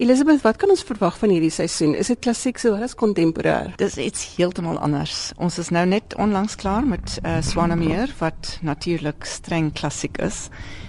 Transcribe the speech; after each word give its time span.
Elisabeth, 0.00 0.40
wat 0.40 0.56
kan 0.56 0.70
ons 0.72 0.80
verwag 0.88 1.18
van 1.20 1.28
hierdie 1.28 1.52
seisoen? 1.52 1.90
Is 1.92 2.08
dit 2.08 2.22
klassiek 2.24 2.56
sowel 2.56 2.86
as 2.86 2.94
kontemporêr? 2.96 3.74
Dis 3.76 3.98
iets 4.00 4.22
heeltemal 4.38 4.78
anders. 4.80 5.34
Ons 5.36 5.58
is 5.60 5.68
nou 5.76 5.82
net 5.84 6.16
onlangs 6.16 6.56
klaar 6.56 6.86
met 6.88 7.18
uh, 7.20 7.34
Swanemeer 7.44 8.08
wat 8.16 8.54
natuurlik 8.64 9.28
streng 9.28 9.68
klassiek 9.76 10.16
is. 10.24 10.46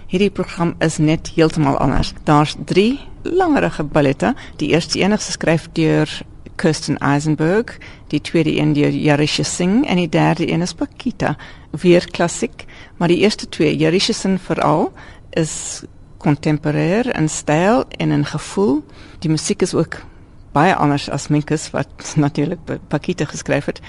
Hierdie 0.08 0.32
program 0.32 0.78
is 0.80 0.96
net 1.04 1.34
heeltemal 1.36 1.76
anders. 1.84 2.14
Daar's 2.24 2.56
3 2.72 3.02
langerige 3.28 3.84
ballette. 3.84 4.32
Die 4.64 4.72
eerste 4.72 5.04
een 5.04 5.20
is 5.20 5.28
geskryf 5.34 5.68
deur 5.76 6.08
Kirsten 6.56 6.96
Eisenberg, 7.04 7.82
die 8.16 8.24
tweede 8.24 8.56
een 8.56 8.72
deur 8.80 8.96
Yarisha 8.96 9.44
Singh 9.44 9.90
en 9.92 10.00
die 10.00 10.10
derde 10.10 10.48
een 10.48 10.64
is 10.64 10.72
Pakita. 10.72 11.36
Weer 11.84 12.08
klassiek, 12.16 12.64
maar 12.96 13.12
die 13.12 13.26
eerste 13.28 13.50
twee, 13.50 13.76
Yarisha 13.76 14.16
Singh 14.16 14.40
veral, 14.40 14.94
is 15.36 15.84
kontemporêr 16.22 17.10
in 17.18 17.30
styl 17.30 17.84
en 17.98 18.12
in 18.12 18.26
gevoel. 18.26 18.82
Die 19.20 19.30
musiek 19.30 19.62
is 19.62 19.74
ook 19.74 20.02
baie 20.52 20.76
anders 20.76 21.10
as 21.10 21.28
Minkus 21.28 21.70
wat 21.72 22.14
natuurlik 22.26 22.60
Pakita 22.88 23.26
geskryf 23.26 23.66
het. 23.66 23.82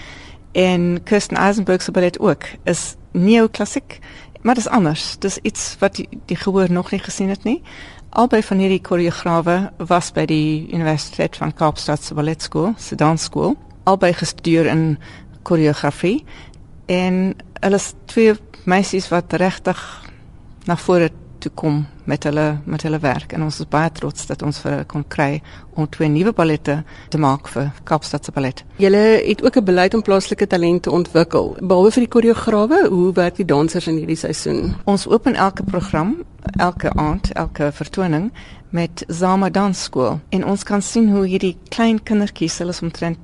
En 0.52 1.02
Kirsten 1.04 1.36
Eisenberg 1.36 1.82
se 1.82 1.90
ballet 1.90 2.18
ook 2.20 2.44
is 2.64 2.94
neoklassiek, 3.12 3.98
maar 4.40 4.54
dit 4.54 4.64
is 4.64 4.70
anders. 4.70 5.16
Dis 5.18 5.38
iets 5.42 5.76
wat 5.78 5.96
die, 5.96 6.08
die 6.26 6.36
gehoor 6.36 6.72
nog 6.72 6.90
nie 6.90 7.00
gesien 7.00 7.28
het 7.28 7.44
nie. 7.44 7.62
Albei 8.10 8.42
van 8.42 8.58
hierdie 8.60 8.80
koreograwe 8.80 9.72
was 9.76 10.10
by 10.12 10.26
die 10.28 10.68
Universiteit 10.72 11.36
van 11.36 11.54
Kaapstad 11.56 12.02
se 12.04 12.14
balletskool, 12.14 12.74
se 12.76 12.96
dansskool. 12.96 13.56
Albei 13.88 14.12
gestudeer 14.12 14.68
in 14.68 14.98
koreografie 15.42 16.24
en 16.86 17.32
hulle 17.62 17.80
is 17.80 17.92
twee 18.04 18.34
meisies 18.68 19.08
wat 19.08 19.32
regtig 19.40 19.80
na 20.68 20.76
vore 20.76 21.08
toe 21.42 21.50
kom 21.58 21.82
met 22.08 22.24
hulle 22.26 22.46
met 22.64 22.82
hulle 22.86 22.98
werk 23.02 23.32
en 23.36 23.42
ons 23.46 23.58
is 23.62 23.68
baie 23.70 23.90
trots 23.94 24.26
dat 24.30 24.42
ons 24.46 24.60
vir 24.64 24.84
kon 24.90 25.04
kry 25.14 25.40
om 25.78 25.88
twee 25.90 26.08
nuwe 26.10 26.32
ballette 26.36 26.76
te 27.10 27.18
maak 27.18 27.48
vir 27.52 27.70
Kaapstad 27.88 28.24
se 28.24 28.34
ballet. 28.34 28.64
Julle 28.82 29.02
het 29.26 29.42
ook 29.42 29.56
'n 29.56 29.64
beleid 29.64 29.94
om 29.94 30.02
plaaslike 30.02 30.46
talente 30.46 30.90
ontwikkel. 30.90 31.56
Behalwe 31.60 31.90
vir 31.90 32.02
die 32.02 32.14
koreograwe, 32.14 32.88
hoe 32.88 33.12
werk 33.12 33.36
die 33.36 33.44
dansers 33.44 33.86
in 33.86 33.96
hierdie 33.96 34.16
seisoen? 34.16 34.74
Ons 34.84 35.06
open 35.06 35.34
elke 35.34 35.62
program, 35.62 36.22
elke 36.56 36.90
aand, 36.90 37.32
elke 37.32 37.72
vertoning 37.72 38.32
met 38.70 39.04
Zama 39.08 39.50
Dansskool 39.50 40.20
en 40.28 40.44
ons 40.44 40.62
kan 40.62 40.82
sien 40.82 41.10
hoe 41.10 41.26
hierdie 41.26 41.56
klein 41.68 42.02
kindertjies, 42.02 42.58
hulle 42.58 42.70
is 42.70 42.82
omtrent 42.82 43.18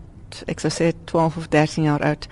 ek 0.47 0.61
sou 0.61 0.71
sê 0.71 0.93
12 1.05 1.37
of 1.37 1.49
13 1.49 1.85
jaar 1.85 2.03
oud 2.05 2.29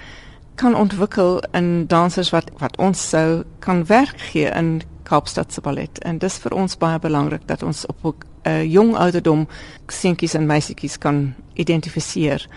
kan 0.57 0.75
ontwikkel 0.75 1.43
in 1.53 1.87
dansers 1.87 2.31
wat 2.31 2.51
wat 2.59 2.77
ons 2.77 3.09
sou 3.09 3.45
kan 3.59 3.85
werk 3.87 4.21
gee 4.31 4.51
in 4.51 4.83
Kaapstad 5.07 5.53
se 5.53 5.63
ballet 5.63 5.99
en 6.05 6.19
dis 6.19 6.39
vir 6.43 6.55
ons 6.55 6.79
baie 6.79 6.99
belangrik 6.99 7.47
dat 7.47 7.63
ons 7.63 7.87
op 7.87 8.05
'n 8.05 8.15
uh, 8.51 8.63
jong 8.65 8.97
ouderdom 8.97 9.47
seentjies 9.89 10.35
en 10.35 10.47
meisietjies 10.47 10.99
kan 10.99 11.35
identifiseer 11.55 12.49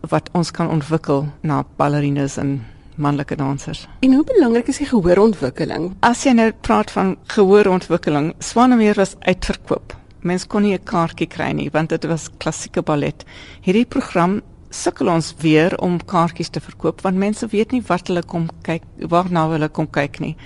wat 0.00 0.28
ons 0.32 0.50
kan 0.50 0.70
ontwikkel 0.70 1.26
na 1.42 1.64
ballerinas 1.76 2.36
en 2.36 2.64
manlike 2.94 3.36
dansers. 3.36 3.86
En 4.00 4.12
hoe 4.12 4.24
belangrik 4.24 4.68
is 4.68 4.78
die 4.78 4.86
gehoorontwikkeling? 4.86 5.94
As 6.00 6.24
jy 6.26 6.34
nou 6.34 6.52
praat 6.60 6.90
van 6.90 7.16
gehoorontwikkeling, 7.34 8.34
Swanemeer 8.38 8.94
was 8.94 9.16
uitverkoop. 9.20 9.96
Mens 10.20 10.46
kon 10.46 10.62
nie 10.62 10.74
'n 10.74 10.84
kaartjie 10.84 11.26
kry 11.26 11.52
nie 11.52 11.70
want 11.70 11.88
dit 11.88 12.04
was 12.04 12.28
klassieke 12.38 12.82
ballet. 12.82 13.24
Hierdie 13.60 13.86
program 13.86 14.42
sukkel 14.70 15.08
ons 15.08 15.34
weer 15.40 15.78
om 15.78 15.98
kaartjies 16.04 16.48
te 16.48 16.60
verkoop 16.60 17.00
want 17.00 17.16
mense 17.16 17.46
weet 17.46 17.72
nie 17.72 17.82
wat 17.88 18.08
hulle 18.08 18.22
kom 18.22 18.48
kyk 18.62 18.82
waarna 19.08 19.48
hulle 19.48 19.68
kom 19.68 19.86
kyk 19.90 20.20
nie. 20.20 20.36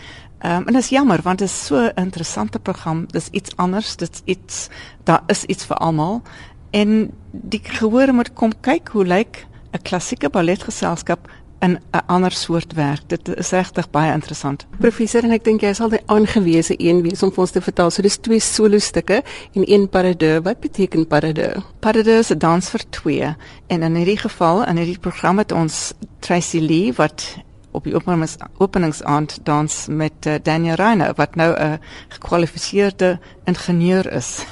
Ehm 0.42 0.56
um, 0.56 0.66
en 0.66 0.72
dit 0.72 0.82
is 0.82 0.88
jammer 0.88 1.22
want 1.22 1.38
dit 1.38 1.48
is 1.48 1.66
so 1.66 1.76
'n 1.76 1.92
interessante 1.94 2.58
program. 2.58 3.06
Dis 3.06 3.28
iets 3.30 3.56
anders, 3.56 3.96
dit's 3.96 4.22
iets 4.24 4.68
daar 5.04 5.22
is 5.26 5.44
iets 5.44 5.64
vir 5.64 5.76
almal. 5.76 6.22
En 6.70 7.10
die 7.30 7.60
gehoor 7.62 8.14
moet 8.14 8.32
kom 8.32 8.52
kyk 8.60 8.88
hoe 8.88 9.06
lyk 9.06 9.46
'n 9.70 9.82
klassieke 9.82 10.30
balletgeselskap 10.30 11.28
in 11.60 11.78
'n 11.90 12.06
ander 12.06 12.32
soort 12.32 12.72
werk. 12.72 13.02
Dit 13.06 13.36
is 13.36 13.50
regtig 13.50 13.90
baie 13.90 14.12
interessant. 14.12 14.66
Professor 14.78 15.22
en 15.22 15.30
ek 15.30 15.44
dink 15.44 15.60
jy 15.60 15.72
sal 15.72 15.88
die 15.88 16.02
aangewese 16.06 16.74
een 16.76 17.02
wees 17.02 17.22
om 17.22 17.30
vir 17.30 17.40
ons 17.40 17.50
te 17.50 17.60
vertel. 17.60 17.90
So 17.90 18.02
dis 18.02 18.16
twee 18.16 18.40
solo 18.40 18.78
stukke 18.78 19.22
en 19.52 19.72
een 19.72 19.88
parade. 19.88 20.42
Wat 20.42 20.60
beteken 20.60 21.06
parade? 21.06 21.62
Parade 21.80 22.18
is 22.18 22.30
'n 22.30 22.38
dans 22.38 22.70
vir 22.70 22.80
twee. 22.90 23.36
En 23.66 23.82
in 23.82 23.94
hierdie 23.94 24.18
geval 24.18 24.66
in 24.66 24.76
hierdie 24.76 24.98
program 24.98 25.38
het 25.38 25.52
ons 25.52 25.92
Tracy 26.18 26.58
Lee 26.58 26.92
wat 26.92 27.36
op 27.72 27.84
die 27.84 27.94
openings, 27.94 28.36
openingsaand 28.58 29.38
dans 29.42 29.86
met 29.88 30.26
uh, 30.26 30.34
Daniel 30.42 30.74
Reiner 30.74 31.14
wat 31.16 31.34
nou 31.34 31.52
'n 31.56 31.80
gekwalifiseerde 32.08 33.18
ingenieur 33.44 34.12
is. 34.12 34.44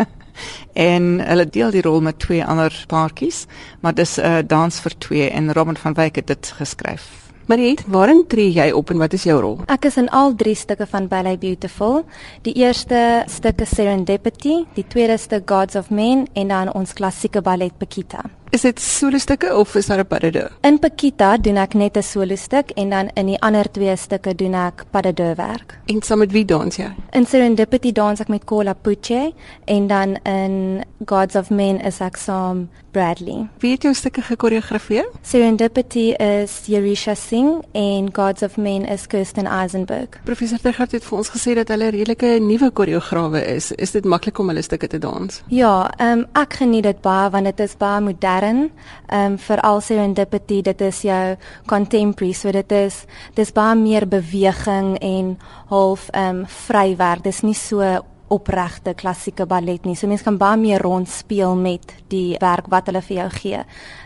en 0.90 1.20
hulle 1.20 1.46
deel 1.46 1.70
die 1.70 1.82
rol 1.82 2.00
met 2.00 2.18
twee 2.18 2.44
ander 2.44 2.84
paartjies, 2.86 3.46
maar 3.80 3.94
dis 3.94 4.18
'n 4.18 4.24
uh, 4.24 4.38
dans 4.46 4.80
vir 4.80 4.98
twee 4.98 5.30
en 5.30 5.52
Robin 5.52 5.76
van 5.76 5.94
Wyk 5.94 6.16
het 6.16 6.26
dit 6.26 6.52
geskryf. 6.56 7.30
Mariet, 7.50 7.82
waarin 7.86 8.26
tree 8.30 8.52
jy 8.52 8.68
op 8.70 8.90
en 8.90 9.00
wat 9.02 9.12
is 9.12 9.24
jou 9.26 9.40
rol? 9.42 9.56
Ek 9.66 9.88
is 9.88 9.96
in 9.98 10.06
al 10.14 10.34
drie 10.38 10.54
stukke 10.54 10.86
van 10.86 11.08
Ballet 11.10 11.40
Beautiful. 11.42 12.04
Die 12.46 12.54
eerste 12.54 13.24
stuk 13.26 13.64
is 13.64 13.74
Serendipity, 13.74 14.60
die 14.76 14.86
tweede 14.86 15.16
stuk 15.18 15.50
Gods 15.50 15.74
of 15.74 15.90
Men 15.90 16.28
en 16.32 16.48
dan 16.54 16.70
ons 16.72 16.92
klassieke 16.94 17.42
ballet 17.42 17.74
Paquita. 17.78 18.22
Is 18.50 18.64
dit 18.66 18.80
solo 18.82 19.18
stukke 19.22 19.52
of 19.54 19.74
is 19.78 19.86
daar 19.86 19.98
'n 19.98 20.06
parade? 20.06 20.50
In 20.60 20.78
Paquita 20.78 21.36
doen 21.36 21.56
ek 21.56 21.74
net 21.74 21.96
'n 21.96 22.02
solo 22.02 22.34
stuk 22.36 22.70
en 22.70 22.90
dan 22.90 23.08
in 23.14 23.26
die 23.26 23.40
ander 23.40 23.70
twee 23.70 23.96
stukke 23.96 24.34
doen 24.34 24.54
ek 24.54 24.84
parade 24.90 25.34
werk. 25.36 25.78
En 25.86 26.02
saam 26.02 26.18
met 26.18 26.32
wie 26.32 26.44
dans 26.44 26.76
jy? 26.76 26.90
In 27.12 27.26
Serendipity 27.26 27.92
dans 27.92 28.20
ek 28.20 28.28
met 28.28 28.44
Kola 28.44 28.72
Puche 28.72 29.32
en 29.64 29.86
dan 29.86 30.18
in 30.24 30.84
Gods 31.04 31.36
of 31.36 31.50
Men 31.50 31.80
is 31.80 32.00
ek 32.00 32.16
saam 32.16 32.68
Bradley. 32.90 33.48
Wie 33.58 33.70
het 33.70 33.82
jou 33.82 33.94
stukke 33.94 34.22
gekoreografeer? 34.22 35.08
Serendipity 35.22 36.14
is 36.18 36.66
Yerisha 36.66 37.14
Singh 37.14 37.62
en 37.72 38.08
Gods 38.12 38.42
of 38.42 38.56
Men 38.56 38.84
is 38.84 39.06
Kirsten 39.06 39.46
Eisenberg. 39.46 40.08
Professor 40.24 40.58
Tegart 40.58 40.92
het 40.92 41.04
vir 41.04 41.18
ons 41.18 41.30
gesê 41.30 41.54
dat 41.54 41.68
hulle 41.68 41.90
redelike 41.90 42.26
nuwe 42.40 42.70
koreograwe 42.70 43.44
is. 43.46 43.72
Is 43.72 43.90
dit 43.90 44.04
maklik 44.04 44.38
om 44.38 44.48
hulle 44.48 44.62
stukke 44.62 44.86
te 44.86 44.98
dans? 44.98 45.42
Ja, 45.48 45.90
um, 46.00 46.26
ek 46.32 46.52
geniet 46.52 46.82
dit 46.82 47.00
baie 47.00 47.30
want 47.30 47.44
dit 47.44 47.60
is 47.60 47.76
baie 47.76 48.00
modern 48.00 48.39
modern. 48.40 48.70
Ehm 49.06 49.32
um, 49.32 49.38
veral 49.38 49.80
serendipity, 49.80 50.62
dit 50.62 50.80
is 50.80 51.02
jou 51.02 51.36
contemporary, 51.66 52.32
so 52.32 52.50
dit 52.52 52.72
is 52.72 53.04
dis 53.34 53.52
baie 53.52 53.76
meer 53.76 54.06
beweging 54.08 54.96
en 55.00 55.38
half 55.68 56.08
ehm 56.12 56.40
um, 56.42 56.46
vrywerk. 56.46 57.24
Dis 57.24 57.42
nie 57.42 57.54
so 57.54 57.82
opregte 58.30 58.94
klassieke 58.94 59.46
ballet 59.46 59.84
nie. 59.84 59.96
So 59.98 60.08
mense 60.10 60.24
kan 60.24 60.38
baie 60.38 60.58
meer 60.60 60.82
rond 60.82 61.08
speel 61.10 61.56
met 61.58 61.94
die 62.12 62.36
werk 62.40 62.70
wat 62.70 62.86
hulle 62.90 63.02
vir 63.02 63.16
jou 63.16 63.28
gee. 63.40 63.62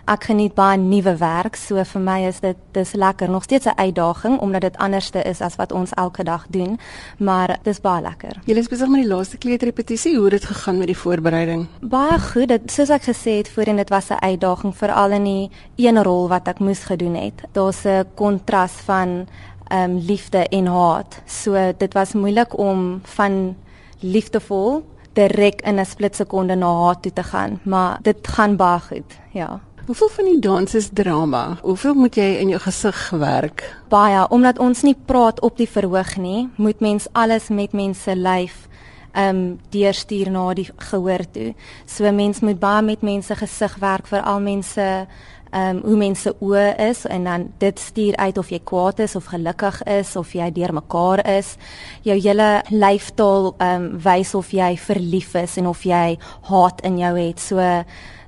Ek 0.09 0.27
geniet 0.29 0.55
baie 0.57 0.79
nuwe 0.81 1.15
werk, 1.21 1.57
so 1.57 1.81
vir 1.85 2.03
my 2.05 2.19
is 2.29 2.41
dit 2.45 2.59
dis 2.77 2.95
lekker. 2.97 3.29
Nog 3.31 3.45
steeds 3.45 3.67
'n 3.67 3.77
uitdaging 3.77 4.39
omdat 4.41 4.61
dit 4.61 4.77
anderste 4.77 5.23
is 5.23 5.41
as 5.41 5.57
wat 5.57 5.73
ons 5.73 5.93
elke 5.95 6.25
dag 6.25 6.47
doen, 6.49 6.79
maar 7.19 7.59
dis 7.63 7.81
baie 7.81 8.03
lekker. 8.03 8.41
Jy 8.45 8.57
is 8.57 8.69
besig 8.69 8.89
met 8.89 9.03
die 9.03 9.15
laaste 9.15 9.37
kleuterrepetisie. 9.37 10.17
Hoe 10.17 10.25
het 10.25 10.41
dit 10.41 10.45
gegaan 10.45 10.79
met 10.79 10.87
die 10.87 10.97
voorbereiding? 10.97 11.67
Baie 11.81 12.19
goed. 12.19 12.49
Dit 12.49 12.71
soos 12.73 12.91
ek 12.91 13.03
gesê 13.03 13.39
het 13.39 13.49
voorheen, 13.49 13.77
dit 13.77 13.89
was 13.89 14.11
'n 14.11 14.25
uitdaging 14.25 14.77
veral 14.77 15.11
in 15.11 15.25
die 15.25 15.51
een 15.77 16.03
rol 16.03 16.29
wat 16.29 16.49
ek 16.49 16.59
moes 16.59 16.85
gedoen 16.85 17.15
het. 17.15 17.43
Daar's 17.53 17.85
'n 17.85 18.05
kontras 18.15 18.73
van 18.73 19.27
ehm 19.69 19.91
um, 19.91 19.99
liefde 19.99 20.49
en 20.49 20.67
haat. 20.67 21.23
So 21.27 21.73
dit 21.77 21.93
was 21.95 22.13
moeilik 22.13 22.59
om 22.59 23.01
van 23.03 23.57
liefdevol 24.01 24.85
direk 25.13 25.63
in 25.63 25.79
'n 25.81 25.85
split 25.85 26.17
sekonde 26.17 26.55
na 26.55 26.67
haar 26.67 27.01
toe 27.01 27.13
te 27.13 27.23
gaan, 27.23 27.61
maar 27.63 27.99
dit 28.03 28.29
gaan 28.29 28.57
baie 28.57 28.81
goed. 28.81 29.19
Ja. 29.33 29.61
Hoeveel 29.87 30.09
van 30.09 30.25
die 30.25 30.39
dans 30.39 30.75
is 30.75 30.89
drama? 30.93 31.59
Hoeveel 31.63 31.95
moet 31.95 32.15
jy 32.15 32.37
in 32.41 32.49
jou 32.49 32.61
gesig 32.61 33.11
werk? 33.11 33.81
Baie, 33.89 34.29
omdat 34.29 34.59
ons 34.59 34.83
nie 34.83 34.97
praat 35.05 35.41
op 35.41 35.57
die 35.57 35.69
verhoog 35.69 36.17
nie, 36.17 36.49
moet 36.57 36.81
mens 36.81 37.07
alles 37.13 37.49
met 37.49 37.73
mense 37.73 38.17
lyf 38.17 38.69
ehm 39.15 39.37
um, 39.37 39.59
deurstuur 39.71 40.31
na 40.31 40.55
die 40.55 40.69
gehoor 40.91 41.25
toe. 41.33 41.55
So 41.87 42.13
mens 42.13 42.41
moet 42.41 42.59
baie 42.59 42.83
met 42.83 43.03
mense 43.03 43.35
gesig 43.35 43.77
werk 43.81 44.07
vir 44.11 44.23
al 44.23 44.41
mense 44.41 45.07
ehm 45.55 45.77
um, 45.77 45.83
hoe 45.87 45.97
mense 45.97 46.33
oë 46.43 46.65
is 46.91 47.05
en 47.07 47.25
dan 47.25 47.45
dit 47.59 47.79
stuur 47.79 48.17
uit 48.17 48.39
of 48.39 48.49
jy 48.51 48.59
kwaad 48.65 48.99
is 48.99 49.15
of 49.17 49.29
gelukkig 49.31 49.83
is 49.83 50.17
of 50.17 50.33
jy 50.35 50.51
deurmekaar 50.53 51.23
is. 51.37 51.55
Jou 52.03 52.19
hele 52.19 52.63
lyfstaal 52.71 53.55
ehm 53.59 53.85
um, 53.85 54.01
wys 54.03 54.35
of 54.35 54.51
jy 54.51 54.75
verlief 54.77 55.35
is 55.35 55.57
en 55.57 55.67
of 55.71 55.85
jy 55.85 56.19
haat 56.51 56.83
in 56.83 56.99
jou 56.99 57.15
het. 57.19 57.41
So 57.41 57.85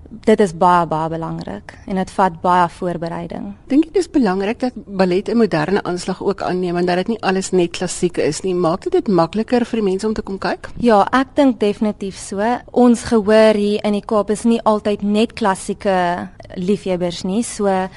dit 0.08 0.40
is 0.40 0.52
baie 0.56 0.86
baie 0.86 1.08
belangrik 1.10 1.74
en 1.86 2.00
dit 2.00 2.10
vat 2.10 2.40
baie 2.42 2.68
voorbereiding. 2.78 3.52
Dink 3.70 3.84
jy 3.88 3.92
dis 3.92 4.10
belangrik 4.10 4.60
dat 4.60 4.72
ballet 4.86 5.28
'n 5.28 5.36
moderne 5.36 5.82
aanslag 5.82 6.22
ook 6.22 6.42
aanneem 6.42 6.76
en 6.76 6.86
dat 6.86 6.96
dit 6.96 7.08
nie 7.08 7.22
alles 7.22 7.50
net 7.50 7.70
klassiek 7.70 8.18
is 8.18 8.42
nie? 8.42 8.54
Maak 8.54 8.82
dit 8.82 8.92
dit 8.92 9.08
makliker 9.08 9.64
vir 9.64 9.80
die 9.80 9.90
mense 9.90 10.06
om 10.06 10.14
te 10.14 10.22
kom 10.22 10.38
kyk? 10.38 10.70
Ja, 10.76 11.06
ek 11.12 11.34
dink 11.34 11.60
definitief 11.60 12.16
so. 12.16 12.42
Ons 12.70 13.04
gehoor 13.04 13.54
hier 13.54 13.84
in 13.84 13.92
die 13.92 14.04
Kaap 14.06 14.30
is 14.30 14.44
nie 14.44 14.60
altyd 14.62 15.02
net 15.02 15.32
klassieke 15.32 16.28
liefhebbers 16.54 17.24
nie. 17.24 17.42
So 17.42 17.88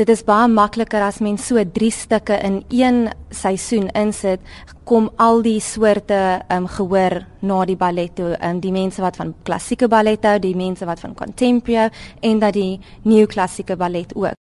dit 0.00 0.08
is 0.08 0.22
baie 0.24 0.48
makliker 0.48 1.02
as 1.04 1.20
mens 1.20 1.46
so 1.50 1.60
3 1.60 1.90
stukke 1.92 2.38
in 2.46 2.62
een 2.72 3.10
seisoen 3.30 3.90
insit, 3.94 4.40
kom 4.84 5.10
al 5.18 5.42
die 5.42 5.60
soorte 5.60 6.16
ehm 6.16 6.64
um, 6.64 6.68
gehoor 6.68 7.20
na 7.40 7.64
die 7.64 7.76
ballet 7.76 8.14
toe. 8.16 8.32
Ehm 8.38 8.56
um, 8.56 8.60
die 8.60 8.72
mense 8.72 9.02
wat 9.02 9.16
van 9.16 9.34
klassieke 9.44 9.88
ballet 9.88 10.24
hou, 10.24 10.38
die 10.38 10.56
mense 10.56 10.86
wat 10.86 11.00
van 11.00 11.14
contemporary 11.14 11.90
en 12.20 12.38
dat 12.38 12.54
die 12.54 12.80
nuwe 13.02 13.26
klassieke 13.26 13.76
ballet 13.76 14.14
ook. 14.14 14.38